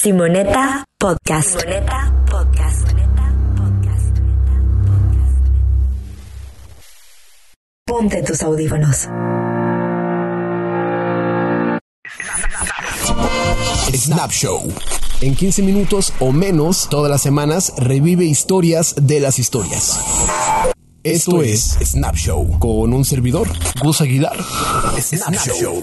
Simoneta 0.00 0.84
Podcast. 0.96 1.58
Simoneta 1.58 2.12
Podcast. 2.30 2.88
Ponte 7.84 8.22
tus 8.22 8.42
audífonos. 8.44 9.08
Snap 13.92 14.30
Show. 14.30 14.72
En 15.20 15.34
15 15.34 15.62
minutos 15.62 16.12
o 16.20 16.30
menos, 16.30 16.86
todas 16.88 17.10
las 17.10 17.22
semanas, 17.22 17.72
revive 17.76 18.24
historias 18.24 18.94
de 19.02 19.18
las 19.18 19.40
historias. 19.40 19.98
Esto 21.02 21.42
es 21.42 21.76
Snap 21.82 22.14
Show 22.14 22.60
con 22.60 22.92
un 22.92 23.04
servidor, 23.04 23.48
Gus 23.82 24.00
Aguilar. 24.00 24.36
Snap, 25.00 25.34
Show. 25.34 25.82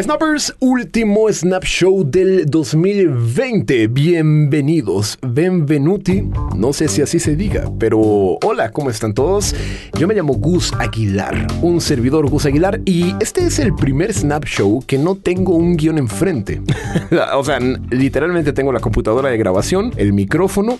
Snappers, 0.00 0.54
último 0.60 1.26
Snap 1.28 1.64
Show 1.64 2.08
del 2.08 2.46
2020. 2.46 3.88
Bienvenidos, 3.88 5.18
benvenuti. 5.26 6.22
No 6.54 6.72
sé 6.72 6.86
si 6.86 7.02
así 7.02 7.18
se 7.18 7.34
diga, 7.34 7.68
pero 7.80 7.98
hola, 8.44 8.70
¿cómo 8.70 8.90
están 8.90 9.12
todos? 9.12 9.56
Yo 9.98 10.06
me 10.06 10.14
llamo 10.14 10.34
Gus 10.34 10.72
Aguilar, 10.78 11.48
un 11.62 11.80
servidor 11.80 12.30
Gus 12.30 12.46
Aguilar, 12.46 12.80
y 12.84 13.12
este 13.18 13.44
es 13.44 13.58
el 13.58 13.74
primer 13.74 14.14
Snap 14.14 14.44
Show 14.44 14.84
que 14.86 14.98
no 14.98 15.16
tengo 15.16 15.56
un 15.56 15.76
guion 15.76 15.98
enfrente. 15.98 16.62
o 17.34 17.42
sea, 17.42 17.58
literalmente 17.58 18.52
tengo 18.52 18.72
la 18.72 18.78
computadora 18.78 19.30
de 19.30 19.36
grabación, 19.36 19.92
el 19.96 20.12
micrófono 20.12 20.78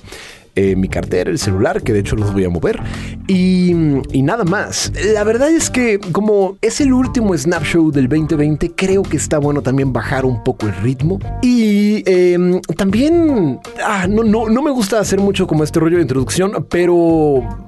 eh, 0.58 0.74
mi 0.74 0.88
cartera, 0.88 1.30
el 1.30 1.38
celular, 1.38 1.82
que 1.82 1.92
de 1.92 2.00
hecho 2.00 2.16
los 2.16 2.32
voy 2.32 2.44
a 2.44 2.48
mover, 2.48 2.80
y, 3.28 3.72
nada 4.24 4.42
más. 4.42 4.92
La 5.14 5.22
verdad 5.22 5.50
es 5.52 5.70
que 5.70 6.00
como 6.10 6.58
es 6.62 6.80
el 6.80 6.92
último 6.92 7.38
Snap 7.38 7.62
Show 7.62 7.92
del 7.92 8.08
2020, 8.08 8.72
creo 8.72 9.04
que 9.04 9.16
está 9.16 9.38
bueno 9.38 9.62
también 9.62 9.92
bajar 9.92 10.24
un 10.24 10.42
poco 10.42 10.66
el 10.66 10.74
ritmo. 10.82 11.20
Y 11.42 12.02
em, 12.10 12.60
también, 12.76 13.60
ah, 13.86 14.08
no, 14.08 14.24
no, 14.24 14.48
no 14.48 14.62
me 14.62 14.72
gusta 14.72 14.98
hacer 14.98 15.20
mucho 15.20 15.46
como 15.46 15.62
este 15.62 15.78
rollo 15.78 15.98
de 15.98 16.02
introducción, 16.02 16.66
pero 16.68 17.67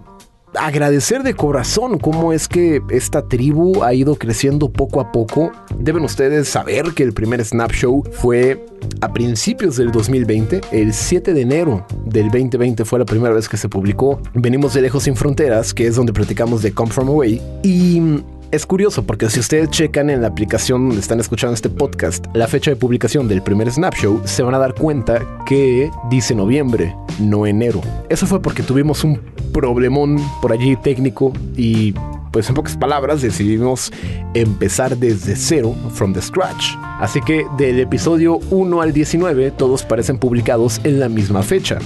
agradecer 0.55 1.23
de 1.23 1.34
corazón 1.34 1.98
cómo 1.98 2.33
es 2.33 2.48
que 2.48 2.83
esta 2.91 3.23
tribu 3.23 3.83
ha 3.84 3.95
ido 3.95 4.17
creciendo 4.17 4.70
poco 4.70 5.01
a 5.01 5.12
poco. 5.12 5.53
Deben 5.79 6.05
ustedes 6.05 6.48
saber 6.48 6.92
que 6.95 7.03
el 7.03 7.12
primer 7.12 7.45
Snap 7.45 7.73
Show 7.73 8.03
fue 8.12 8.67
a 9.01 9.12
principios 9.12 9.77
del 9.77 9.92
2020, 9.92 10.61
el 10.73 10.92
7 10.92 11.34
de 11.34 11.41
enero 11.42 11.87
del 12.07 12.27
2020 12.27 12.84
fue 12.84 12.98
la 12.98 13.05
primera 13.05 13.34
vez 13.34 13.48
que 13.48 13.57
se 13.57 13.69
publicó. 13.69 14.20
Venimos 14.34 14.75
de 14.75 14.83
Lejos 14.83 15.05
sin 15.05 15.17
Fronteras, 15.17 15.75
que 15.75 15.87
es 15.87 15.97
donde 15.97 16.12
platicamos 16.12 16.62
de 16.62 16.73
Come 16.73 16.91
From 16.91 17.09
Away. 17.09 17.41
Y 17.62 18.23
es 18.53 18.67
curioso 18.67 19.05
porque 19.05 19.31
si 19.31 19.41
ustedes 19.41 19.70
checan 19.70 20.11
en 20.11 20.23
la 20.23 20.29
aplicación 20.29 20.89
donde 20.89 21.01
están 21.01 21.20
escuchando 21.20 21.55
este 21.55 21.69
podcast 21.69 22.27
la 22.34 22.48
fecha 22.48 22.70
de 22.70 22.77
publicación 22.77 23.29
del 23.29 23.42
primer 23.42 23.70
Snap 23.70 23.95
Show, 23.95 24.23
se 24.25 24.42
van 24.42 24.55
a 24.55 24.59
dar 24.59 24.75
cuenta 24.75 25.25
que 25.47 25.91
dice 26.11 26.34
noviembre, 26.34 26.95
no 27.20 27.47
enero. 27.47 27.81
Eso 28.09 28.27
fue 28.27 28.42
porque 28.42 28.62
tuvimos 28.62 29.05
un 29.05 29.20
problemón 29.53 30.19
por 30.42 30.53
allí 30.53 30.77
técnico 30.77 31.33
y 31.57 31.95
pues 32.33 32.48
en 32.48 32.55
pocas 32.55 32.77
palabras 32.77 33.23
decidimos 33.23 33.92
empezar 34.34 34.97
desde 34.97 35.37
cero, 35.37 35.75
from 35.95 36.12
the 36.12 36.23
scratch. 36.23 36.75
Así 37.01 37.20
que 37.20 37.45
del 37.57 37.81
episodio 37.81 38.39
1 38.51 38.83
al 38.83 38.92
19 38.92 39.53
todos 39.53 39.85
parecen 39.85 40.19
publicados 40.19 40.81
en 40.85 41.01
la 41.01 41.09
misma 41.09 41.42
fecha. 41.42 41.79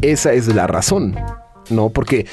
Esa 0.00 0.32
es 0.32 0.52
la 0.54 0.66
razón. 0.66 1.16
No, 1.70 1.90
porque 1.90 2.26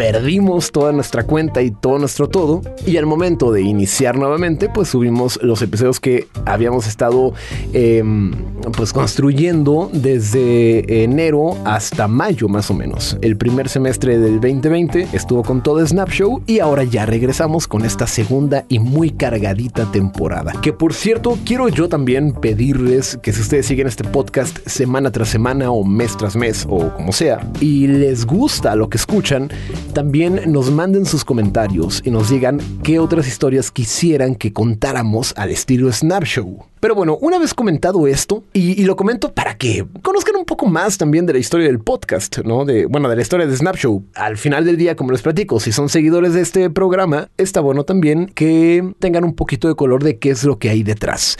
perdimos 0.00 0.72
toda 0.72 0.92
nuestra 0.92 1.24
cuenta 1.24 1.60
y 1.60 1.70
todo 1.70 1.98
nuestro 1.98 2.26
todo. 2.26 2.62
Y 2.86 2.96
al 2.96 3.04
momento 3.04 3.52
de 3.52 3.60
iniciar 3.60 4.16
nuevamente, 4.16 4.70
pues 4.70 4.88
subimos 4.88 5.38
los 5.42 5.60
episodios 5.60 6.00
que 6.00 6.26
habíamos 6.46 6.86
estado 6.86 7.34
em, 7.74 8.32
pues 8.74 8.94
construyendo 8.94 9.90
desde 9.92 11.04
enero 11.04 11.54
hasta 11.66 12.08
mayo 12.08 12.48
más 12.48 12.70
o 12.70 12.74
menos. 12.74 13.18
El 13.20 13.36
primer 13.36 13.68
semestre 13.68 14.18
del 14.18 14.40
2020 14.40 15.08
estuvo 15.12 15.42
con 15.42 15.62
todo 15.62 15.86
Snap 15.86 16.08
Show 16.08 16.42
y 16.46 16.60
ahora 16.60 16.84
ya 16.84 17.04
regresamos 17.04 17.68
con 17.68 17.84
esta 17.84 18.06
segunda 18.06 18.64
y 18.70 18.78
muy 18.78 19.10
cargadita 19.10 19.84
temporada. 19.92 20.54
Que 20.62 20.72
por 20.72 20.94
cierto, 20.94 21.36
quiero 21.44 21.68
yo 21.68 21.90
también 21.90 22.32
pedirles 22.32 23.18
que 23.22 23.34
si 23.34 23.42
ustedes 23.42 23.66
siguen 23.66 23.86
este 23.86 24.04
podcast 24.04 24.66
semana 24.66 25.12
tras 25.12 25.28
semana 25.28 25.70
o 25.70 25.84
mes 25.84 26.16
tras 26.16 26.36
mes 26.36 26.66
o 26.70 26.90
como 26.94 27.12
sea 27.12 27.46
y 27.60 27.86
les 27.86 28.24
gusta 28.24 28.74
lo 28.74 28.88
que 28.88 28.96
escuchan, 28.96 29.50
también 29.92 30.40
nos 30.46 30.70
manden 30.70 31.06
sus 31.06 31.24
comentarios 31.24 32.02
y 32.04 32.10
nos 32.10 32.30
digan 32.30 32.60
qué 32.82 32.98
otras 32.98 33.26
historias 33.26 33.70
quisieran 33.70 34.34
que 34.34 34.52
contáramos 34.52 35.34
al 35.36 35.50
estilo 35.50 35.92
Snap 35.92 36.24
Show. 36.24 36.64
Pero 36.80 36.94
bueno, 36.94 37.18
una 37.20 37.38
vez 37.38 37.52
comentado 37.52 38.06
esto, 38.06 38.42
y, 38.54 38.82
lo 38.84 38.96
comento 38.96 39.32
para 39.34 39.54
que 39.54 39.84
conozcan 40.00 40.36
un 40.36 40.46
poco 40.46 40.64
más 40.66 40.96
también 40.96 41.26
de 41.26 41.34
la 41.34 41.38
historia 41.38 41.66
del 41.66 41.78
podcast, 41.78 42.38
¿no? 42.38 42.64
De, 42.64 42.86
bueno, 42.86 43.10
de 43.10 43.16
la 43.16 43.22
historia 43.22 43.46
de 43.46 43.54
Snap 43.54 43.76
Show. 43.76 44.02
Al 44.14 44.38
final 44.38 44.64
del 44.64 44.78
día, 44.78 44.96
como 44.96 45.12
les 45.12 45.20
platico, 45.20 45.60
si 45.60 45.72
son 45.72 45.90
seguidores 45.90 46.32
de 46.32 46.40
este 46.40 46.70
programa, 46.70 47.28
está 47.36 47.60
bueno 47.60 47.84
también 47.84 48.26
que 48.34 48.94
tengan 48.98 49.24
un 49.24 49.34
poquito 49.34 49.68
de 49.68 49.74
color 49.74 50.02
de 50.02 50.18
qué 50.18 50.30
es 50.30 50.44
lo 50.44 50.58
que 50.58 50.70
hay 50.70 50.82
detrás. 50.82 51.36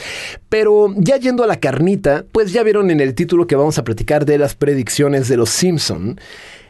Pero 0.51 0.93
ya 0.99 1.17
yendo 1.17 1.43
a 1.43 1.47
la 1.47 1.59
carnita, 1.59 2.27
pues 2.33 2.53
ya 2.53 2.63
vieron 2.63 2.91
en 2.91 3.01
el 3.01 3.15
título 3.15 3.47
que 3.47 3.57
vamos 3.57 3.79
a 3.79 3.85
platicar 3.85 4.27
de 4.27 4.37
las 4.37 4.55
predicciones 4.55 5.29
de 5.29 5.39
los 5.39 5.49
Simpson. 5.49 6.21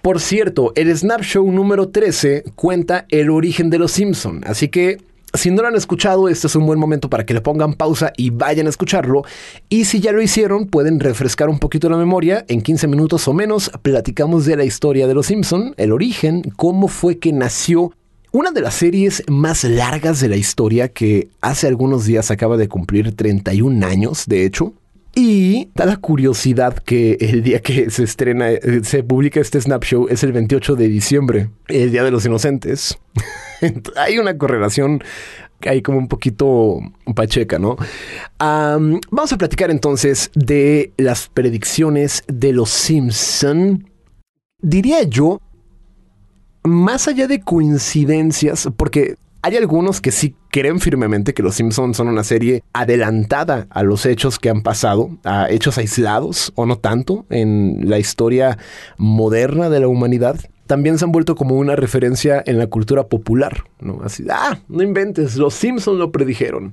Por 0.02 0.20
cierto, 0.20 0.72
el 0.76 0.96
Snap 0.96 1.22
Show 1.22 1.50
número 1.50 1.88
13 1.88 2.44
cuenta 2.54 3.06
el 3.10 3.30
origen 3.30 3.68
de 3.70 3.78
los 3.78 3.92
Simpson, 3.92 4.42
así 4.46 4.68
que 4.68 4.98
si 5.34 5.50
no 5.50 5.62
lo 5.62 5.68
han 5.68 5.76
escuchado, 5.76 6.28
este 6.28 6.48
es 6.48 6.56
un 6.56 6.66
buen 6.66 6.78
momento 6.78 7.08
para 7.08 7.24
que 7.24 7.34
le 7.34 7.40
pongan 7.40 7.74
pausa 7.74 8.12
y 8.16 8.30
vayan 8.30 8.66
a 8.66 8.70
escucharlo. 8.70 9.22
Y 9.68 9.84
si 9.84 10.00
ya 10.00 10.10
lo 10.10 10.20
hicieron, 10.20 10.66
pueden 10.66 10.98
refrescar 10.98 11.48
un 11.48 11.60
poquito 11.60 11.88
la 11.88 11.96
memoria. 11.96 12.44
En 12.48 12.62
15 12.62 12.88
minutos 12.88 13.28
o 13.28 13.32
menos 13.32 13.70
platicamos 13.82 14.44
de 14.44 14.56
la 14.56 14.64
historia 14.64 15.06
de 15.06 15.14
Los 15.14 15.26
Simpson, 15.26 15.74
el 15.76 15.92
origen, 15.92 16.42
cómo 16.56 16.88
fue 16.88 17.18
que 17.18 17.32
nació 17.32 17.92
una 18.32 18.52
de 18.52 18.60
las 18.60 18.74
series 18.74 19.22
más 19.28 19.64
largas 19.64 20.20
de 20.20 20.28
la 20.28 20.36
historia 20.36 20.88
que 20.88 21.28
hace 21.40 21.66
algunos 21.66 22.06
días 22.06 22.30
acaba 22.30 22.56
de 22.56 22.68
cumplir 22.68 23.14
31 23.14 23.86
años, 23.86 24.24
de 24.26 24.44
hecho. 24.44 24.72
Y 25.14 25.68
da 25.74 25.86
la 25.86 25.96
curiosidad 25.96 26.76
que 26.78 27.16
el 27.20 27.42
día 27.42 27.60
que 27.60 27.90
se 27.90 28.04
estrena, 28.04 28.50
eh, 28.50 28.80
se 28.84 29.02
publica 29.02 29.40
este 29.40 29.60
Snap 29.60 29.84
Show 29.84 30.06
es 30.08 30.22
el 30.22 30.32
28 30.32 30.76
de 30.76 30.88
diciembre, 30.88 31.50
el 31.68 31.90
Día 31.90 32.04
de 32.04 32.10
los 32.10 32.24
Inocentes. 32.24 32.98
Hay 33.96 34.18
una 34.18 34.38
correlación 34.38 35.02
hay 35.68 35.82
como 35.82 35.98
un 35.98 36.08
poquito 36.08 36.80
pacheca, 37.14 37.58
¿no? 37.58 37.76
vamos 38.38 39.32
a 39.32 39.38
platicar 39.38 39.70
entonces 39.70 40.30
de 40.34 40.92
las 40.96 41.28
predicciones 41.28 42.24
de 42.28 42.52
los 42.52 42.70
Simpson. 42.70 43.86
Diría 44.62 45.02
yo, 45.02 45.40
más 46.62 47.08
allá 47.08 47.26
de 47.26 47.40
coincidencias, 47.40 48.68
porque 48.76 49.16
hay 49.42 49.56
algunos 49.56 50.00
que 50.00 50.12
sí 50.12 50.34
creen 50.50 50.80
firmemente 50.80 51.32
que 51.32 51.42
Los 51.42 51.54
Simpsons 51.54 51.96
son 51.96 52.08
una 52.08 52.24
serie 52.24 52.62
adelantada 52.72 53.66
a 53.70 53.82
los 53.82 54.04
hechos 54.06 54.38
que 54.38 54.50
han 54.50 54.62
pasado, 54.62 55.10
a 55.24 55.50
hechos 55.50 55.78
aislados 55.78 56.52
o 56.56 56.66
no 56.66 56.76
tanto 56.76 57.24
en 57.30 57.88
la 57.88 57.98
historia 57.98 58.58
moderna 58.98 59.70
de 59.70 59.80
la 59.80 59.88
humanidad. 59.88 60.38
También 60.66 60.98
se 60.98 61.04
han 61.04 61.12
vuelto 61.12 61.34
como 61.34 61.56
una 61.56 61.74
referencia 61.74 62.42
en 62.46 62.58
la 62.58 62.68
cultura 62.68 63.08
popular, 63.08 63.64
¿no? 63.80 64.00
Así, 64.04 64.24
ah, 64.30 64.60
no 64.68 64.82
inventes, 64.82 65.36
los 65.36 65.54
Simpsons 65.54 65.98
lo 65.98 66.12
predijeron. 66.12 66.72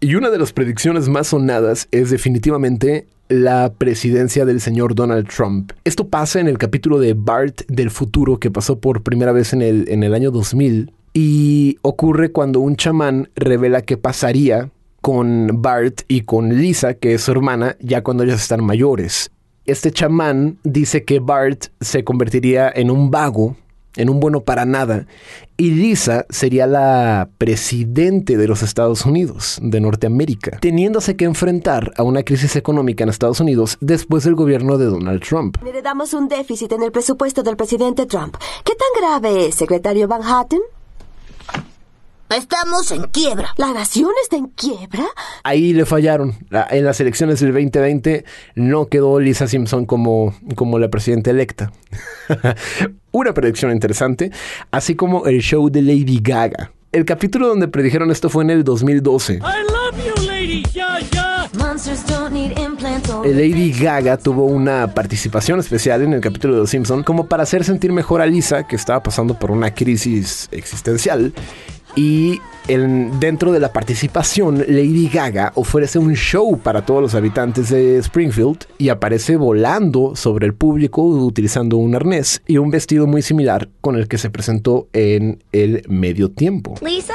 Y 0.00 0.14
una 0.14 0.30
de 0.30 0.38
las 0.38 0.52
predicciones 0.52 1.08
más 1.08 1.28
sonadas 1.28 1.88
es 1.90 2.10
definitivamente 2.10 3.06
la 3.28 3.72
presidencia 3.76 4.44
del 4.44 4.60
señor 4.60 4.94
Donald 4.94 5.28
Trump. 5.28 5.72
Esto 5.84 6.08
pasa 6.08 6.40
en 6.40 6.48
el 6.48 6.58
capítulo 6.58 6.98
de 6.98 7.14
Bart 7.14 7.62
del 7.68 7.90
futuro 7.90 8.38
que 8.38 8.50
pasó 8.50 8.78
por 8.78 9.02
primera 9.02 9.32
vez 9.32 9.52
en 9.52 9.62
el, 9.62 9.88
en 9.88 10.02
el 10.02 10.14
año 10.14 10.30
2000 10.30 10.92
y 11.18 11.78
ocurre 11.80 12.30
cuando 12.30 12.60
un 12.60 12.76
chamán 12.76 13.30
revela 13.36 13.80
qué 13.80 13.96
pasaría 13.96 14.68
con 15.00 15.62
Bart 15.62 16.02
y 16.08 16.20
con 16.22 16.50
Lisa, 16.58 16.92
que 16.92 17.14
es 17.14 17.22
su 17.22 17.32
hermana, 17.32 17.74
ya 17.80 18.02
cuando 18.02 18.22
ellos 18.22 18.42
están 18.42 18.62
mayores. 18.62 19.30
Este 19.64 19.90
chamán 19.90 20.58
dice 20.62 21.04
que 21.04 21.18
Bart 21.18 21.68
se 21.80 22.04
convertiría 22.04 22.70
en 22.70 22.90
un 22.90 23.10
vago, 23.10 23.56
en 23.94 24.10
un 24.10 24.20
bueno 24.20 24.42
para 24.42 24.66
nada, 24.66 25.06
y 25.56 25.70
Lisa 25.70 26.26
sería 26.28 26.66
la 26.66 27.30
presidente 27.38 28.36
de 28.36 28.46
los 28.46 28.62
Estados 28.62 29.06
Unidos, 29.06 29.58
de 29.62 29.80
Norteamérica, 29.80 30.58
teniéndose 30.60 31.16
que 31.16 31.24
enfrentar 31.24 31.94
a 31.96 32.02
una 32.02 32.24
crisis 32.24 32.56
económica 32.56 33.04
en 33.04 33.08
Estados 33.08 33.40
Unidos 33.40 33.78
después 33.80 34.24
del 34.24 34.34
gobierno 34.34 34.76
de 34.76 34.84
Donald 34.84 35.22
Trump. 35.22 35.56
Heredamos 35.66 36.12
un 36.12 36.28
déficit 36.28 36.72
en 36.72 36.82
el 36.82 36.92
presupuesto 36.92 37.42
del 37.42 37.56
presidente 37.56 38.04
Trump. 38.04 38.36
¿Qué 38.66 38.74
tan 38.74 39.02
grave 39.02 39.46
es, 39.46 39.54
secretario 39.54 40.08
Van 40.08 40.22
Hatten? 40.22 40.60
Estamos 42.28 42.90
en 42.90 43.04
quiebra. 43.04 43.54
¿La 43.56 43.72
nación 43.72 44.10
está 44.22 44.36
en 44.36 44.48
quiebra? 44.48 45.04
Ahí 45.44 45.72
le 45.72 45.86
fallaron. 45.86 46.34
En 46.70 46.84
las 46.84 47.00
elecciones 47.00 47.38
del 47.38 47.52
2020 47.52 48.24
no 48.56 48.86
quedó 48.86 49.20
Lisa 49.20 49.46
Simpson 49.46 49.86
como, 49.86 50.34
como 50.56 50.78
la 50.80 50.88
presidenta 50.88 51.30
electa. 51.30 51.72
Una 53.12 53.32
predicción 53.32 53.70
interesante, 53.70 54.32
así 54.72 54.96
como 54.96 55.26
el 55.26 55.40
show 55.40 55.70
de 55.70 55.82
Lady 55.82 56.18
Gaga. 56.20 56.72
El 56.90 57.04
capítulo 57.04 57.46
donde 57.48 57.68
predijeron 57.68 58.10
esto 58.10 58.28
fue 58.28 58.42
en 58.42 58.50
el 58.50 58.64
2012. 58.64 59.40
Lady 63.24 63.72
Gaga 63.72 64.16
tuvo 64.16 64.46
una 64.46 64.92
participación 64.92 65.60
especial 65.60 66.02
en 66.02 66.14
el 66.14 66.20
capítulo 66.20 66.54
de 66.54 66.60
Los 66.60 66.70
Simpson 66.70 67.04
como 67.04 67.26
para 67.26 67.44
hacer 67.44 67.64
sentir 67.64 67.92
mejor 67.92 68.20
a 68.20 68.26
Lisa, 68.26 68.66
que 68.66 68.74
estaba 68.76 69.02
pasando 69.02 69.38
por 69.38 69.52
una 69.52 69.72
crisis 69.72 70.48
existencial. 70.50 71.32
Y 71.96 72.40
dentro 72.68 73.52
de 73.52 73.60
la 73.60 73.72
participación, 73.72 74.58
Lady 74.58 75.08
Gaga 75.08 75.52
ofrece 75.54 75.98
un 75.98 76.14
show 76.14 76.58
para 76.58 76.84
todos 76.84 77.00
los 77.00 77.14
habitantes 77.14 77.70
de 77.70 77.96
Springfield 77.98 78.66
y 78.76 78.90
aparece 78.90 79.36
volando 79.36 80.14
sobre 80.14 80.46
el 80.46 80.54
público 80.54 81.02
utilizando 81.02 81.78
un 81.78 81.94
arnés 81.94 82.42
y 82.46 82.58
un 82.58 82.70
vestido 82.70 83.06
muy 83.06 83.22
similar 83.22 83.70
con 83.80 83.96
el 83.96 84.08
que 84.08 84.18
se 84.18 84.28
presentó 84.28 84.88
en 84.92 85.42
el 85.52 85.84
medio 85.88 86.30
tiempo. 86.30 86.74
Lisa, 86.82 87.14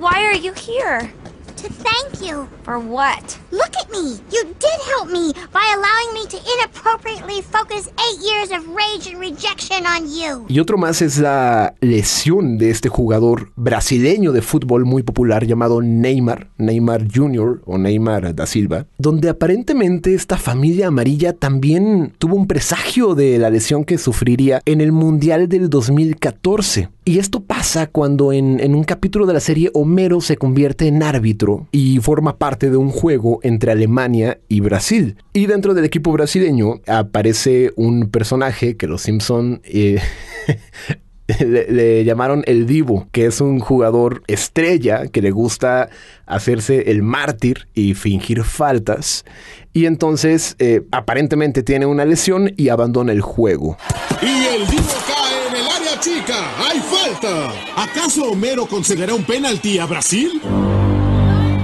why 0.00 0.24
are 0.24 0.40
you 0.40 0.52
here? 0.52 1.12
To 1.56 1.68
thank 1.68 2.20
you. 2.22 2.46
For 2.64 2.78
what? 2.78 3.38
Look 3.52 3.76
at 3.80 3.90
me. 3.92 4.18
You 4.32 4.44
did 4.58 4.78
help 4.90 5.10
me 5.10 5.32
by 5.52 5.62
allowing 5.76 6.14
me 6.14 6.26
to 6.28 6.36
inappropriately 6.36 7.42
focus 7.42 7.88
eight 7.88 8.20
years 8.20 8.50
of 8.50 8.66
rage 8.74 9.06
and 9.06 9.20
rejection 9.20 9.86
on 9.86 10.08
you. 10.10 10.44
Y 10.48 10.58
otro 10.58 10.76
más 10.76 11.00
es 11.00 11.18
la 11.18 11.74
lesión 11.80 12.58
de 12.58 12.70
este 12.70 12.88
jugador 12.88 13.52
brasileño 13.56 14.32
de 14.32 14.42
fútbol 14.42 14.84
muy 14.84 15.02
popular 15.02 15.46
llamado 15.46 15.80
Neymar, 15.80 16.50
Neymar 16.58 17.06
Jr. 17.12 17.62
o 17.64 17.78
Neymar 17.78 18.34
da 18.34 18.46
Silva, 18.46 18.86
donde 18.98 19.28
aparentemente 19.28 20.14
esta 20.14 20.36
familia 20.36 20.88
amarilla 20.88 21.32
también 21.32 22.14
tuvo 22.18 22.34
un 22.34 22.46
presagio 22.48 23.14
de 23.14 23.38
la 23.38 23.50
lesión 23.50 23.84
que 23.84 23.98
sufriría 23.98 24.60
en 24.64 24.80
el 24.80 24.92
Mundial 24.92 25.48
del 25.48 25.70
2014. 25.70 26.90
Y 27.04 27.20
esto 27.20 27.44
pasa 27.44 27.86
cuando 27.86 28.32
en, 28.32 28.58
en 28.58 28.74
un 28.74 28.82
capítulo 28.82 29.26
de 29.26 29.34
la 29.34 29.40
serie 29.40 29.70
Homero 29.74 30.20
se 30.20 30.36
convierte 30.36 30.88
en 30.88 31.04
árbitro 31.04 31.45
y 31.70 31.98
forma 31.98 32.38
parte 32.38 32.70
de 32.70 32.76
un 32.76 32.90
juego 32.90 33.40
entre 33.42 33.72
Alemania 33.72 34.38
y 34.48 34.60
Brasil. 34.60 35.16
Y 35.32 35.46
dentro 35.46 35.74
del 35.74 35.84
equipo 35.84 36.12
brasileño 36.12 36.80
aparece 36.86 37.72
un 37.76 38.10
personaje 38.10 38.76
que 38.76 38.86
los 38.86 39.02
Simpson 39.02 39.60
eh, 39.64 40.00
le, 41.38 42.04
llamaron 42.04 42.42
el 42.46 42.66
Divo, 42.66 43.08
que 43.12 43.26
es 43.26 43.40
un 43.40 43.58
jugador 43.58 44.22
estrella 44.26 45.08
que 45.08 45.22
le 45.22 45.30
gusta 45.30 45.88
hacerse 46.26 46.90
el 46.90 47.02
mártir 47.02 47.68
y 47.74 47.94
fingir 47.94 48.44
faltas. 48.44 49.24
Y 49.72 49.86
entonces 49.86 50.56
eh, 50.58 50.82
aparentemente 50.92 51.62
tiene 51.62 51.86
una 51.86 52.04
lesión 52.04 52.52
y 52.56 52.68
abandona 52.68 53.12
el 53.12 53.20
juego. 53.20 53.76
Y 54.22 54.46
el 54.46 54.66
Divo 54.68 54.82
cae 55.06 55.48
en 55.48 55.56
el 55.56 55.68
área 55.68 56.00
chica. 56.00 56.34
¡Hay 56.68 56.80
falta! 56.80 57.52
¿Acaso 57.76 58.30
Homero 58.30 58.66
concederá 58.66 59.14
un 59.14 59.24
penalti 59.24 59.78
a 59.78 59.86
Brasil? 59.86 60.40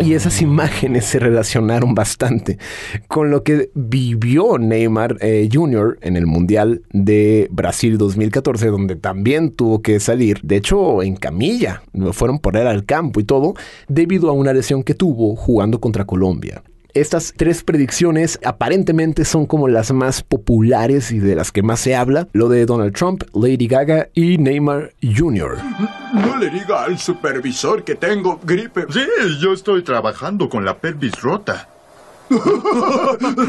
Y 0.04 0.14
esas 0.14 0.42
imágenes 0.42 1.04
se 1.04 1.20
relacionaron 1.20 1.94
bastante 1.94 2.58
con 3.06 3.30
lo 3.30 3.44
que 3.44 3.70
vivió 3.74 4.58
Neymar 4.58 5.16
eh, 5.20 5.48
Jr. 5.52 5.98
en 6.02 6.16
el 6.16 6.26
Mundial 6.26 6.82
de 6.92 7.46
Brasil 7.52 7.98
2014, 7.98 8.66
donde 8.66 8.96
también 8.96 9.52
tuvo 9.52 9.80
que 9.80 10.00
salir, 10.00 10.40
de 10.42 10.56
hecho 10.56 11.02
en 11.02 11.14
camilla, 11.14 11.82
fueron 12.12 12.40
por 12.40 12.56
él 12.56 12.66
al 12.66 12.84
campo 12.84 13.20
y 13.20 13.24
todo, 13.24 13.54
debido 13.86 14.28
a 14.28 14.32
una 14.32 14.52
lesión 14.52 14.82
que 14.82 14.94
tuvo 14.94 15.36
jugando 15.36 15.80
contra 15.80 16.04
Colombia. 16.04 16.62
Estas 16.94 17.32
tres 17.34 17.64
predicciones 17.64 18.38
aparentemente 18.44 19.24
son 19.24 19.46
como 19.46 19.66
las 19.66 19.92
más 19.92 20.22
populares 20.22 21.10
y 21.10 21.20
de 21.20 21.34
las 21.34 21.50
que 21.50 21.62
más 21.62 21.80
se 21.80 21.96
habla. 21.96 22.28
Lo 22.32 22.50
de 22.50 22.66
Donald 22.66 22.94
Trump, 22.94 23.22
Lady 23.32 23.66
Gaga 23.66 24.08
y 24.12 24.36
Neymar 24.36 24.92
Jr. 25.02 25.56
No 26.12 26.36
le 26.36 26.50
diga 26.50 26.84
al 26.84 26.98
supervisor 26.98 27.82
que 27.82 27.94
tengo 27.94 28.38
gripe. 28.44 28.84
Sí, 28.90 29.00
yo 29.40 29.54
estoy 29.54 29.82
trabajando 29.82 30.50
con 30.50 30.66
la 30.66 30.76
pelvis 30.76 31.18
rota. 31.22 31.68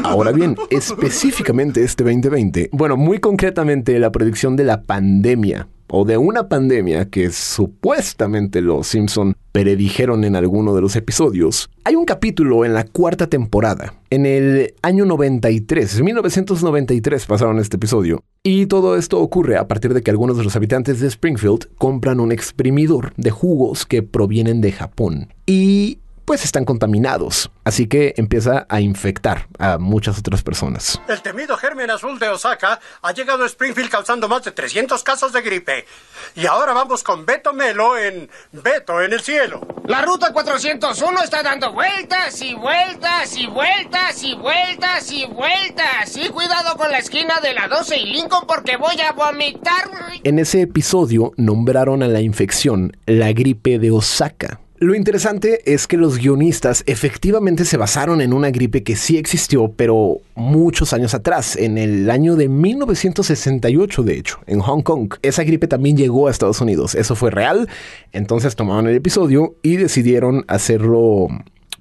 Ahora 0.04 0.32
bien, 0.32 0.56
específicamente 0.70 1.84
este 1.84 2.02
2020, 2.02 2.70
bueno, 2.72 2.96
muy 2.96 3.18
concretamente 3.18 3.98
la 3.98 4.10
predicción 4.10 4.56
de 4.56 4.64
la 4.64 4.82
pandemia 4.82 5.68
o 5.88 6.04
de 6.04 6.16
una 6.16 6.48
pandemia 6.48 7.08
que 7.10 7.30
supuestamente 7.30 8.60
los 8.60 8.86
Simpson 8.86 9.36
predijeron 9.52 10.24
en 10.24 10.36
alguno 10.36 10.74
de 10.74 10.80
los 10.80 10.96
episodios, 10.96 11.70
hay 11.84 11.94
un 11.94 12.04
capítulo 12.04 12.64
en 12.64 12.74
la 12.74 12.84
cuarta 12.84 13.28
temporada, 13.28 13.94
en 14.10 14.26
el 14.26 14.74
año 14.82 15.04
93, 15.04 15.98
en 15.98 16.04
1993 16.04 17.26
pasaron 17.26 17.58
este 17.58 17.76
episodio, 17.76 18.22
y 18.42 18.66
todo 18.66 18.96
esto 18.96 19.20
ocurre 19.20 19.56
a 19.56 19.68
partir 19.68 19.94
de 19.94 20.02
que 20.02 20.10
algunos 20.10 20.36
de 20.36 20.44
los 20.44 20.56
habitantes 20.56 21.00
de 21.00 21.08
Springfield 21.08 21.68
compran 21.78 22.20
un 22.20 22.32
exprimidor 22.32 23.12
de 23.16 23.30
jugos 23.30 23.86
que 23.86 24.02
provienen 24.02 24.60
de 24.60 24.72
Japón. 24.72 25.32
Y 25.46 25.98
pues 26.24 26.44
están 26.44 26.64
contaminados. 26.64 27.50
Así 27.64 27.86
que 27.86 28.14
empieza 28.16 28.66
a 28.68 28.80
infectar 28.80 29.48
a 29.58 29.78
muchas 29.78 30.18
otras 30.18 30.42
personas. 30.42 31.00
El 31.08 31.22
temido 31.22 31.56
germen 31.56 31.90
azul 31.90 32.18
de 32.18 32.28
Osaka 32.28 32.80
ha 33.02 33.12
llegado 33.12 33.44
a 33.44 33.46
Springfield 33.46 33.90
causando 33.90 34.28
más 34.28 34.44
de 34.44 34.52
300 34.52 35.02
casos 35.02 35.32
de 35.32 35.42
gripe. 35.42 35.86
Y 36.34 36.46
ahora 36.46 36.72
vamos 36.72 37.02
con 37.02 37.24
Beto 37.26 37.52
Melo 37.52 37.98
en 37.98 38.28
Beto 38.52 39.02
en 39.02 39.12
el 39.12 39.20
cielo. 39.20 39.60
La 39.86 40.02
ruta 40.02 40.32
401 40.32 41.22
está 41.22 41.42
dando 41.42 41.72
vueltas 41.72 42.40
y 42.40 42.54
vueltas 42.54 43.36
y 43.36 43.46
vueltas 43.46 44.22
y 44.22 44.34
vueltas 44.34 45.12
y 45.12 45.26
vueltas. 45.26 46.16
Y 46.16 46.28
cuidado 46.30 46.76
con 46.76 46.90
la 46.90 46.98
esquina 46.98 47.40
de 47.42 47.52
la 47.52 47.68
12 47.68 47.96
y 47.98 48.06
Lincoln 48.06 48.46
porque 48.46 48.76
voy 48.76 48.98
a 49.00 49.12
vomitar. 49.12 49.90
En 50.22 50.38
ese 50.38 50.62
episodio 50.62 51.32
nombraron 51.36 52.02
a 52.02 52.08
la 52.08 52.20
infección 52.20 52.96
la 53.06 53.32
gripe 53.32 53.78
de 53.78 53.90
Osaka. 53.90 54.60
Lo 54.84 54.94
interesante 54.94 55.72
es 55.72 55.86
que 55.86 55.96
los 55.96 56.18
guionistas 56.18 56.84
efectivamente 56.86 57.64
se 57.64 57.78
basaron 57.78 58.20
en 58.20 58.34
una 58.34 58.50
gripe 58.50 58.82
que 58.82 58.96
sí 58.96 59.16
existió, 59.16 59.72
pero 59.74 60.18
muchos 60.34 60.92
años 60.92 61.14
atrás, 61.14 61.56
en 61.56 61.78
el 61.78 62.10
año 62.10 62.36
de 62.36 62.50
1968 62.50 64.02
de 64.02 64.18
hecho, 64.18 64.40
en 64.46 64.60
Hong 64.60 64.82
Kong. 64.82 65.14
Esa 65.22 65.42
gripe 65.42 65.68
también 65.68 65.96
llegó 65.96 66.28
a 66.28 66.30
Estados 66.30 66.60
Unidos, 66.60 66.94
eso 66.96 67.16
fue 67.16 67.30
real, 67.30 67.66
entonces 68.12 68.56
tomaron 68.56 68.86
el 68.86 68.94
episodio 68.94 69.54
y 69.62 69.76
decidieron 69.76 70.44
hacerlo 70.48 71.28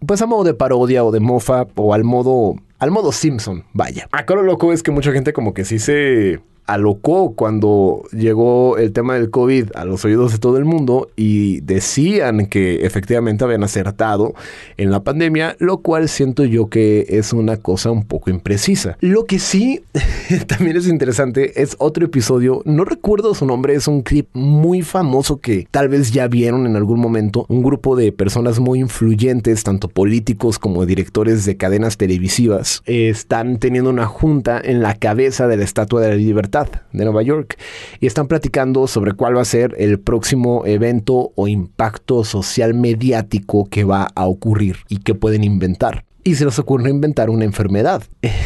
pues 0.08 0.22
a 0.22 0.26
modo 0.26 0.46
de 0.46 0.54
parodia 0.54 1.04
o 1.04 1.12
de 1.12 1.20
mofa 1.20 1.68
o 1.76 1.94
al 1.94 2.06
modo 2.06 2.56
al 2.80 2.92
modo 2.92 3.12
Simpson, 3.12 3.66
vaya. 3.74 4.08
Acá 4.14 4.34
lo 4.34 4.44
loco 4.44 4.72
es 4.72 4.82
que 4.82 4.92
mucha 4.92 5.12
gente 5.12 5.34
como 5.34 5.54
que 5.54 5.66
sí 5.66 5.78
se 5.78 6.40
alocó 6.66 7.34
cuando 7.34 8.04
llegó 8.12 8.78
el 8.78 8.94
tema 8.94 9.16
del 9.16 9.30
COVID 9.30 9.72
a 9.76 9.86
los 9.86 10.06
oídos 10.06 10.32
de 10.32 10.38
todo 10.38 10.58
el 10.58 10.66
mundo 10.66 11.10
y 11.16 11.62
decían 11.62 12.46
que 12.48 12.86
efectivamente 12.86 13.44
habían 13.44 13.64
acertado 13.64 14.34
en 14.78 14.92
la 14.92 15.04
pandemia, 15.04 15.56
lo 15.60 15.80
cual 15.80 16.08
siento 16.08 16.46
yo 16.46 16.68
que 16.68 17.06
es 17.10 17.34
una 17.34 17.58
cosa 17.58 17.92
un 17.92 18.04
poco 18.04 18.30
imprecisa. 18.30 18.98
Lo 19.02 19.26
que 19.26 19.40
sí 19.40 19.82
también 20.48 20.78
es 20.78 20.88
interesante 20.88 21.62
es 21.62 21.76
otro 21.80 22.06
episodio, 22.06 22.62
no 22.66 22.86
recuerdo 22.86 23.34
su 23.34 23.46
nombre, 23.46 23.76
es 23.76 23.88
un 23.88 24.02
clip 24.02 24.28
muy 24.34 24.82
famoso 24.82 25.38
que 25.38 25.68
tal 25.70 25.90
vez 25.90 26.12
ya 26.12 26.28
vieron 26.28 26.66
en 26.66 26.76
algún 26.76 27.00
momento, 27.00 27.46
un 27.50 27.62
grupo 27.62 27.96
de 27.96 28.12
personas 28.12 28.60
muy 28.60 28.80
influyentes, 28.80 29.64
tanto 29.64 29.90
políticos 29.90 30.60
como 30.60 30.86
directores 30.86 31.46
de 31.46 31.58
cadenas 31.58 31.98
televisivas, 31.98 32.82
están 32.86 33.58
teniendo 33.58 33.90
una 33.90 34.06
junta 34.06 34.62
en 34.64 34.82
la 34.82 34.96
cabeza 34.96 35.48
de 35.48 35.58
la 35.58 35.64
Estatua 35.64 36.02
de 36.02 36.10
la 36.10 36.16
Libertad 36.16 36.53
de 36.54 37.04
Nueva 37.04 37.24
York 37.24 37.58
y 38.00 38.06
están 38.06 38.28
platicando 38.28 38.86
sobre 38.86 39.14
cuál 39.14 39.36
va 39.36 39.42
a 39.42 39.46
ser 39.46 39.74
el 39.80 40.00
próximo 40.00 40.64
evento 40.68 41.32
o 41.36 41.48
impacto 41.48 42.24
social 42.24 42.76
mediático 42.76 43.66
que 43.66 43.84
va 43.84 44.08
a 44.14 44.28
ocurrir 44.28 44.78
y 44.88 44.98
que 44.98 45.16
pueden 45.16 45.44
inventar 45.44 46.06
y 46.24 46.36
se 46.36 46.46
les 46.46 46.58
ocurre 46.60 46.90
inventar 46.90 47.30
una 47.30 47.46
enfermedad. 47.46 48.04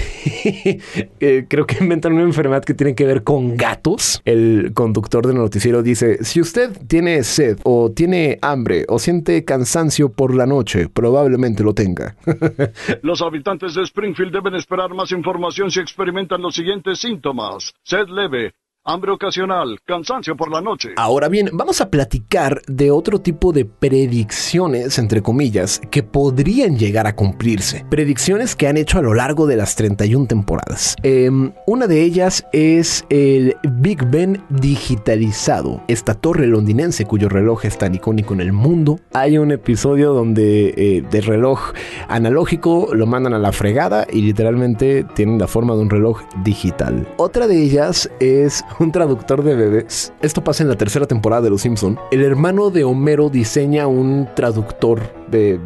Eh, 1.20 1.46
creo 1.48 1.66
que 1.66 1.82
inventan 1.82 2.14
una 2.14 2.24
enfermedad 2.24 2.64
que 2.64 2.74
tiene 2.74 2.96
que 2.96 3.06
ver 3.06 3.24
con 3.24 3.56
gatos. 3.56 4.22
El 4.26 4.72
conductor 4.74 5.26
del 5.26 5.38
noticiero 5.38 5.82
dice, 5.82 6.24
si 6.24 6.42
usted 6.42 6.78
tiene 6.88 7.24
sed 7.24 7.60
o 7.64 7.92
tiene 7.92 8.38
hambre 8.42 8.86
o 8.90 9.00
siente 9.00 9.46
cansancio 9.46 10.10
por 10.10 10.36
la 10.36 10.46
noche, 10.46 10.90
probablemente 10.90 11.64
lo 11.64 11.74
tenga. 11.74 12.18
los 13.04 13.22
habitantes 13.22 13.76
de 13.76 13.84
Springfield 13.84 14.34
deben 14.34 14.56
esperar 14.56 14.94
más 14.94 15.12
información 15.12 15.72
si 15.72 15.80
experimentan 15.80 16.42
los 16.42 16.56
siguientes 16.56 17.00
síntomas. 17.00 17.74
Sed 17.84 18.08
leve, 18.10 18.54
hambre 18.88 19.12
ocasional, 19.12 19.78
cansancio 19.86 20.38
por 20.38 20.50
la 20.50 20.62
noche. 20.62 20.92
Ahora 20.96 21.28
bien, 21.28 21.50
vamos 21.52 21.82
a 21.82 21.90
platicar 21.90 22.62
de 22.68 22.90
otro 22.90 23.20
tipo 23.20 23.52
de 23.52 23.66
predicciones, 23.66 24.98
entre 24.98 25.22
comillas, 25.22 25.82
que 25.92 26.04
podrían 26.04 26.78
llegar 26.78 27.06
a 27.06 27.14
cumplirse. 27.14 27.86
Predicciones 27.90 28.56
que 28.56 28.68
han 28.68 28.78
hecho 28.78 28.98
a 28.98 29.02
lo 29.02 29.14
largo 29.14 29.46
de 29.46 29.58
las 29.58 29.76
31 29.76 30.28
temporadas. 30.28 30.96
Em, 31.04 31.52
una 31.66 31.88
de 31.88 32.02
ellas 32.02 32.46
es 32.54 33.06
el 33.10 33.58
Big 33.64 34.06
Ben 34.10 34.42
digitalizado, 34.50 35.84
esta 35.90 36.14
torre 36.14 36.48
londinense 36.48 37.04
cuyo 37.04 37.28
reloj 37.28 37.66
es 37.66 37.78
tan 37.78 37.94
icónico 37.94 38.34
en 38.36 38.42
el 38.42 38.54
mundo. 38.54 39.02
Hay 39.12 39.38
un 39.38 39.52
episodio 39.52 40.14
donde 40.14 40.74
eh, 40.78 41.04
de 41.12 41.22
reloj 41.22 41.74
analógico 42.08 42.88
lo 42.94 43.06
mandan 43.06 43.34
a 43.34 43.40
la 43.40 43.52
fregada 43.52 44.08
y 44.10 44.22
literalmente 44.22 45.04
tienen 45.14 45.40
la 45.40 45.48
forma 45.48 45.76
de 45.76 45.82
un 45.82 45.90
reloj 45.90 46.22
digital. 46.46 47.06
Otra 47.18 47.48
de 47.48 47.62
ellas 47.62 48.10
es 48.22 48.64
un 48.80 48.92
traductor 48.92 49.44
de 49.44 49.56
bebés. 49.56 50.14
Esto 50.22 50.44
pasa 50.44 50.64
en 50.64 50.70
la 50.70 50.76
tercera 50.76 51.06
temporada 51.06 51.44
de 51.44 51.50
Los 51.50 51.62
Simpson. 51.62 52.00
El 52.12 52.24
hermano 52.24 52.70
de 52.70 52.84
Homero 52.84 53.30
diseña 53.30 53.88
un 53.88 54.28
traductor 54.36 55.02
de, 55.30 55.60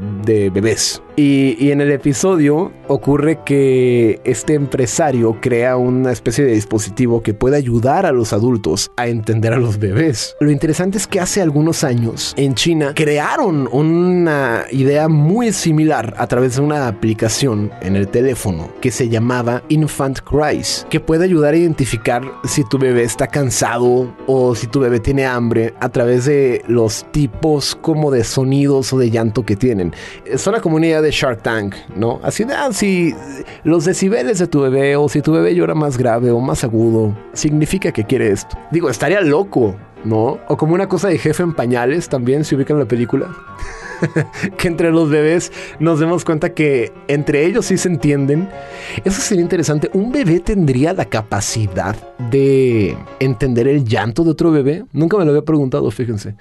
bebés. 0.54 1.02
Y 1.16 1.70
en 1.70 1.82
el 1.82 1.92
episodio 1.92 2.72
ocurre 2.88 3.40
que 3.46 4.20
este 4.24 4.56
empresario 4.56 5.38
crea 5.40 5.78
una 5.78 6.12
especie 6.12 6.44
de 6.44 6.54
dispositivo 6.54 7.22
que 7.22 7.34
puede 7.34 7.58
ayudar 7.58 8.06
a 8.06 8.12
los 8.12 8.34
adultos 8.34 8.90
a 8.98 9.08
entender 9.08 9.54
a 9.54 9.58
los 9.58 9.78
bebés. 9.78 10.36
Lo 10.40 10.50
interesante 10.50 10.98
es 10.98 11.06
que 11.06 11.20
hace 11.20 11.42
algunos 11.42 11.84
años 11.84 12.34
en 12.38 12.56
China 12.56 12.94
crearon 12.96 13.70
una 13.72 14.66
idea 14.72 15.08
muy 15.10 15.52
similar 15.52 16.16
a 16.18 16.26
través 16.28 16.56
de 16.56 16.62
una 16.62 16.88
aplicación 16.88 17.72
en 17.82 17.96
el 17.96 18.08
teléfono 18.08 18.72
que 18.82 18.90
se 18.90 19.10
llamaba 19.10 19.62
Infant 19.70 20.20
Cries, 20.22 20.88
que 20.90 21.00
puede 21.00 21.26
ayudar 21.26 21.54
a 21.54 21.58
identificar 21.58 22.24
si 22.46 22.64
tu 22.68 22.80
bebé 22.80 23.01
está 23.04 23.28
cansado 23.28 24.14
o 24.28 24.56
si 24.56 24.68
tu 24.68 24.80
bebé 24.80 25.00
tiene 25.00 25.26
hambre 25.26 25.74
a 25.80 25.90
través 25.90 26.26
de 26.26 26.64
los 26.68 27.06
tipos 27.12 27.76
como 27.76 28.12
de 28.12 28.24
sonidos 28.24 28.94
o 28.94 29.00
de 29.00 29.10
llanto 29.10 29.46
que 29.46 29.56
tienen. 29.56 29.94
Es 30.26 30.48
una 30.48 30.62
comunidad 30.62 31.02
de 31.02 31.12
Shark 31.12 31.42
Tank, 31.42 31.76
¿no? 31.96 32.20
Así 32.24 32.44
de, 32.44 32.54
ah, 32.54 32.70
si 32.72 33.16
los 33.64 33.86
decibeles 33.86 34.40
de 34.40 34.48
tu 34.48 34.62
bebé 34.62 34.96
o 34.96 35.10
si 35.10 35.22
tu 35.22 35.32
bebé 35.32 35.56
llora 35.56 35.76
más 35.76 35.98
grave 35.98 36.32
o 36.32 36.40
más 36.40 36.64
agudo, 36.64 37.18
significa 37.34 37.92
que 37.92 38.06
quiere 38.06 38.32
esto. 38.32 38.58
Digo, 38.72 38.90
estaría 38.90 39.22
loco, 39.22 39.76
¿no? 40.04 40.40
O 40.48 40.58
como 40.58 40.74
una 40.74 40.88
cosa 40.88 41.08
de 41.08 41.18
jefe 41.18 41.44
en 41.44 41.54
pañales 41.54 42.10
también, 42.10 42.44
se 42.44 42.56
ubica 42.56 42.74
en 42.74 42.80
la 42.80 42.86
película. 42.86 43.30
que 44.58 44.68
entre 44.68 44.92
los 44.92 45.10
bebés 45.10 45.52
nos 45.80 46.00
demos 46.00 46.26
cuenta 46.26 46.54
que 46.54 46.92
entre 47.08 47.46
ellos 47.46 47.66
sí 47.66 47.78
se 47.78 47.90
entienden. 47.90 48.50
Eso 49.04 49.22
sería 49.22 49.44
interesante. 49.44 49.90
¿Un 49.94 50.12
bebé 50.12 50.40
tendría 50.40 50.94
la 50.94 51.06
capacidad 51.06 51.96
de 52.30 52.98
entender 53.20 53.68
el 53.68 53.86
llanto 53.86 54.24
de 54.24 54.32
otro 54.32 54.52
bebé? 54.52 54.84
Nunca 54.92 55.18
me 55.18 55.26
lo 55.26 55.32
había 55.32 55.44
preguntado, 55.44 55.90
fíjense. 55.92 56.36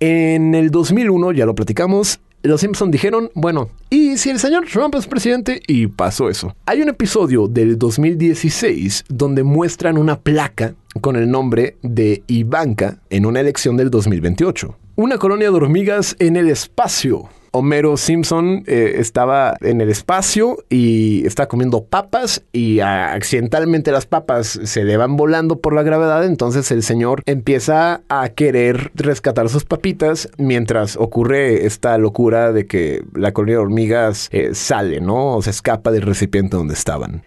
En 0.00 0.54
el 0.54 0.70
2001, 0.70 1.32
ya 1.32 1.44
lo 1.44 1.54
platicamos, 1.54 2.20
los 2.42 2.60
Simpson 2.60 2.92
dijeron, 2.92 3.30
bueno, 3.34 3.68
¿y 3.90 4.16
si 4.16 4.30
el 4.30 4.38
señor 4.38 4.66
Trump 4.72 4.94
es 4.94 5.08
presidente? 5.08 5.60
Y 5.66 5.88
pasó 5.88 6.28
eso. 6.30 6.54
Hay 6.66 6.80
un 6.80 6.88
episodio 6.88 7.48
del 7.48 7.76
2016 7.78 9.06
donde 9.08 9.42
muestran 9.42 9.98
una 9.98 10.20
placa 10.20 10.74
con 11.00 11.16
el 11.16 11.28
nombre 11.28 11.76
de 11.82 12.22
Ivanka 12.28 12.98
en 13.10 13.26
una 13.26 13.40
elección 13.40 13.76
del 13.76 13.90
2028. 13.90 14.76
Una 15.00 15.16
colonia 15.16 15.48
de 15.48 15.56
hormigas 15.56 16.16
en 16.18 16.34
el 16.34 16.50
espacio. 16.50 17.28
Homero 17.52 17.96
Simpson 17.96 18.64
eh, 18.66 18.94
estaba 18.96 19.54
en 19.60 19.80
el 19.80 19.90
espacio 19.90 20.56
y 20.68 21.24
está 21.24 21.46
comiendo 21.46 21.84
papas 21.84 22.42
y 22.52 22.80
accidentalmente 22.80 23.92
las 23.92 24.06
papas 24.06 24.48
se 24.48 24.82
le 24.82 24.96
van 24.96 25.16
volando 25.16 25.60
por 25.60 25.72
la 25.72 25.84
gravedad, 25.84 26.26
entonces 26.26 26.72
el 26.72 26.82
señor 26.82 27.22
empieza 27.26 28.00
a 28.08 28.30
querer 28.30 28.90
rescatar 28.96 29.48
sus 29.48 29.64
papitas 29.64 30.30
mientras 30.36 30.96
ocurre 30.96 31.64
esta 31.64 31.96
locura 31.96 32.50
de 32.50 32.66
que 32.66 33.04
la 33.14 33.30
colonia 33.30 33.54
de 33.54 33.62
hormigas 33.62 34.28
eh, 34.32 34.50
sale, 34.52 35.00
¿no? 35.00 35.36
O 35.36 35.42
se 35.42 35.50
escapa 35.50 35.92
del 35.92 36.02
recipiente 36.02 36.56
donde 36.56 36.74
estaban. 36.74 37.22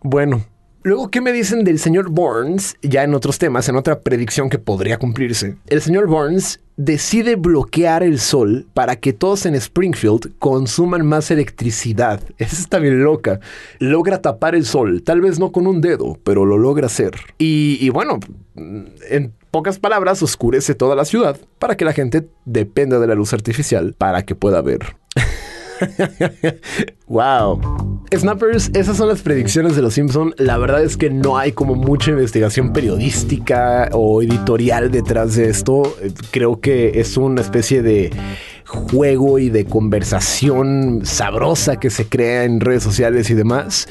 Bueno, 0.00 0.40
Luego, 0.86 1.10
¿qué 1.10 1.20
me 1.20 1.32
dicen 1.32 1.64
del 1.64 1.80
señor 1.80 2.10
Burns? 2.10 2.76
Ya 2.80 3.02
en 3.02 3.12
otros 3.12 3.40
temas, 3.40 3.68
en 3.68 3.74
otra 3.74 4.02
predicción 4.02 4.48
que 4.48 4.60
podría 4.60 5.00
cumplirse. 5.00 5.56
El 5.66 5.82
señor 5.82 6.06
Burns 6.06 6.60
decide 6.76 7.34
bloquear 7.34 8.04
el 8.04 8.20
sol 8.20 8.68
para 8.72 8.94
que 8.94 9.12
todos 9.12 9.46
en 9.46 9.56
Springfield 9.56 10.38
consuman 10.38 11.04
más 11.04 11.32
electricidad. 11.32 12.20
Esa 12.38 12.54
está 12.54 12.78
bien 12.78 13.02
loca. 13.02 13.40
Logra 13.80 14.22
tapar 14.22 14.54
el 14.54 14.64
sol, 14.64 15.02
tal 15.02 15.22
vez 15.22 15.40
no 15.40 15.50
con 15.50 15.66
un 15.66 15.80
dedo, 15.80 16.20
pero 16.22 16.46
lo 16.46 16.56
logra 16.56 16.86
hacer. 16.86 17.14
Y, 17.36 17.78
y 17.80 17.88
bueno, 17.88 18.20
en 18.54 19.32
pocas 19.50 19.80
palabras, 19.80 20.22
oscurece 20.22 20.76
toda 20.76 20.94
la 20.94 21.04
ciudad 21.04 21.36
para 21.58 21.76
que 21.76 21.84
la 21.84 21.94
gente 21.94 22.28
dependa 22.44 23.00
de 23.00 23.08
la 23.08 23.16
luz 23.16 23.32
artificial 23.32 23.96
para 23.98 24.24
que 24.24 24.36
pueda 24.36 24.62
ver. 24.62 24.94
wow. 27.06 27.60
Snappers, 28.14 28.70
esas 28.74 28.96
son 28.96 29.08
las 29.08 29.22
predicciones 29.22 29.76
de 29.76 29.82
los 29.82 29.94
Simpson. 29.94 30.34
La 30.38 30.58
verdad 30.58 30.82
es 30.82 30.96
que 30.96 31.10
no 31.10 31.38
hay 31.38 31.52
como 31.52 31.74
mucha 31.74 32.10
investigación 32.12 32.72
periodística 32.72 33.88
o 33.92 34.22
editorial 34.22 34.90
detrás 34.90 35.36
de 35.36 35.48
esto. 35.48 35.96
Creo 36.30 36.60
que 36.60 37.00
es 37.00 37.16
una 37.16 37.40
especie 37.40 37.82
de 37.82 38.12
juego 38.66 39.38
y 39.38 39.48
de 39.48 39.64
conversación 39.64 41.00
sabrosa 41.04 41.78
que 41.78 41.90
se 41.90 42.08
crea 42.08 42.44
en 42.44 42.60
redes 42.60 42.82
sociales 42.82 43.30
y 43.30 43.34
demás. 43.34 43.88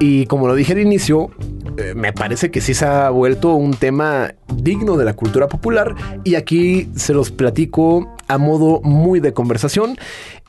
Y 0.00 0.26
como 0.26 0.46
lo 0.48 0.54
dije 0.54 0.72
al 0.72 0.80
inicio, 0.80 1.30
eh, 1.78 1.94
me 1.94 2.12
parece 2.12 2.50
que 2.50 2.60
sí 2.60 2.74
se 2.74 2.84
ha 2.84 3.10
vuelto 3.10 3.54
un 3.54 3.74
tema 3.74 4.34
digno 4.52 4.96
de 4.96 5.04
la 5.04 5.14
cultura 5.14 5.48
popular 5.48 5.94
y 6.24 6.34
aquí 6.34 6.88
se 6.96 7.14
los 7.14 7.30
platico 7.30 8.14
a 8.26 8.36
modo 8.36 8.80
muy 8.82 9.20
de 9.20 9.32
conversación 9.32 9.96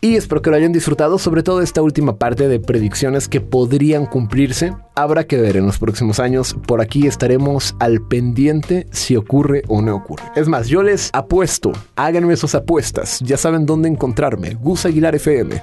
y 0.01 0.15
espero 0.15 0.41
que 0.41 0.49
lo 0.49 0.55
hayan 0.55 0.71
disfrutado, 0.71 1.17
sobre 1.17 1.43
todo 1.43 1.61
esta 1.61 1.81
última 1.81 2.17
parte 2.17 2.47
de 2.47 2.59
predicciones 2.59 3.27
que 3.27 3.41
podrían 3.41 4.05
cumplirse. 4.05 4.73
Habrá 4.95 5.25
que 5.25 5.37
ver 5.37 5.57
en 5.57 5.65
los 5.65 5.77
próximos 5.77 6.19
años. 6.19 6.55
Por 6.67 6.81
aquí 6.81 7.07
estaremos 7.07 7.75
al 7.79 8.01
pendiente 8.01 8.87
si 8.91 9.15
ocurre 9.15 9.63
o 9.67 9.81
no 9.81 9.95
ocurre. 9.95 10.23
Es 10.35 10.47
más, 10.47 10.67
yo 10.67 10.83
les 10.83 11.09
apuesto, 11.13 11.71
háganme 11.95 12.35
sus 12.37 12.55
apuestas. 12.55 13.19
Ya 13.21 13.37
saben 13.37 13.65
dónde 13.65 13.89
encontrarme. 13.89 14.55
Gus 14.55 14.85
Aguilar 14.85 15.15
FM. 15.15 15.61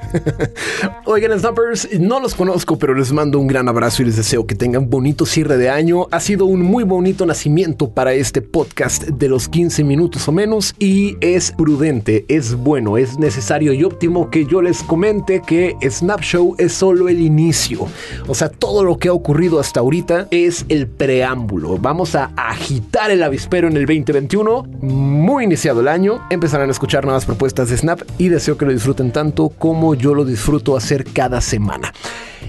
Oigan, 1.07 1.39
Snappers, 1.39 1.89
no 1.99 2.21
los 2.21 2.35
conozco, 2.35 2.79
pero 2.79 2.95
les 2.95 3.13
mando 3.13 3.39
un 3.39 3.47
gran 3.47 3.69
abrazo 3.69 4.03
y 4.03 4.07
les 4.07 4.17
deseo 4.17 4.47
que 4.47 4.55
tengan 4.55 4.91
bonito 4.91 5.27
cierre 5.27 5.57
de 5.57 5.71
año. 5.71 6.09
Ha 6.11 6.21
sido 6.21 6.47
un 6.47 6.63
muy 6.63 6.85
bonito 6.85 7.25
nacimiento 7.25 7.91
para 7.91 8.13
este 8.13 8.43
podcast 8.43 9.05
de 9.05 9.29
los 9.29 9.49
15 9.49 9.85
minutos 9.85 10.29
o 10.29 10.33
menos 10.33 10.75
y 10.79 11.17
es 11.21 11.53
prudente, 11.53 12.25
es 12.29 12.55
bueno, 12.55 12.97
es 12.97 13.19
necesario 13.19 13.73
y 13.73 13.85
óptimo 13.85 14.26
que 14.31 14.47
yo 14.47 14.63
les 14.63 14.83
comente 14.83 15.43
que 15.47 15.77
Snapshow 15.83 16.55
es 16.59 16.73
solo 16.73 17.09
el 17.09 17.21
inicio. 17.21 17.87
O 18.27 18.35
sea, 18.35 18.49
todo 18.49 18.85
lo 18.85 18.99
que 18.99 19.09
ha 19.09 19.13
ocurrido 19.13 19.61
hasta 19.61 19.81
ahorita 19.81 20.29
es 20.31 20.65
el 20.69 20.87
preámbulo. 20.87 21.79
Vamos 21.79 22.15
a 22.15 22.33
agitar 22.37 23.11
el 23.11 23.23
avispero 23.23 23.69
en 23.69 23.77
el 23.77 23.87
2021. 23.87 24.65
Muy 24.81 25.45
iniciado 25.45 25.81
el 25.81 25.89
año. 25.89 26.21
Empezarán 26.31 26.69
a 26.69 26.73
escuchar 26.73 27.05
nuevas 27.05 27.25
propuestas 27.25 27.71
de 27.71 27.77
Snap 27.77 28.03
y 28.19 28.29
deseo 28.29 28.57
que 28.57 28.67
lo 28.67 28.73
disfruten 28.73 29.13
tanto 29.13 29.49
como 29.51 29.95
yo 29.95 30.15
lo 30.15 30.25
disfruto 30.25 30.77
hacer 30.77 31.05
cada 31.05 31.41
semana. 31.41 31.93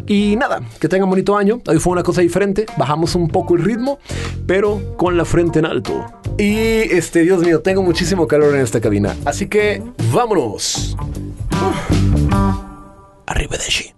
Y 0.06 0.36
nada, 0.38 0.62
que 0.80 0.88
tengan 0.88 1.10
bonito 1.10 1.36
año. 1.36 1.62
Hoy 1.68 1.80
fue 1.80 1.94
una 1.94 2.04
cosa 2.04 2.22
diferente. 2.22 2.66
Bajamos 2.78 3.16
un 3.16 3.28
poco 3.28 3.56
el 3.56 3.64
ritmo, 3.64 4.00
pero 4.46 4.96
con 4.98 5.18
la 5.18 5.26
frente 5.26 5.60
en 5.60 5.66
alto. 5.66 6.06
Y 6.38 6.56
este, 6.56 7.22
Dios 7.22 7.44
mío, 7.44 7.62
tengo 7.62 7.82
muchísimo 7.82 8.28
calor 8.28 8.56
en 8.56 8.62
esta 8.62 8.80
cabina. 8.80 9.16
Así 9.26 9.48
que 9.48 9.82
vámonos. 10.14 10.96
Arriba 13.26 13.58
de 13.58 13.64
allí. 13.64 13.94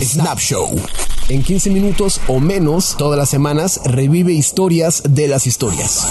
Snap 0.00 0.38
Show. 0.38 0.80
En 1.28 1.42
15 1.42 1.70
minutos 1.70 2.20
o 2.26 2.40
menos, 2.40 2.96
todas 2.96 3.18
las 3.18 3.28
semanas, 3.28 3.80
revive 3.84 4.32
historias 4.32 5.02
de 5.04 5.28
las 5.28 5.46
historias. 5.46 6.06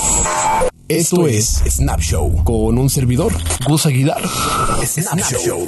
Esto 0.87 1.27
es 1.27 1.63
Snap 1.67 1.99
Show 1.99 2.43
con 2.43 2.77
un 2.77 2.89
servidor, 2.89 3.33
Gus 3.67 3.85
Aguilar. 3.85 4.21
Snap, 4.85 5.19
Show. 5.19 5.67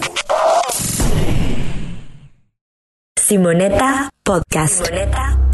Simoneta 3.18 4.10
Podcast. 4.24 4.86
Simoneta 4.86 5.49